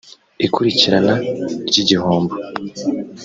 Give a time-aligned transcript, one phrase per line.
[0.45, 1.13] ikurikirana
[1.67, 2.33] ry’ igihombo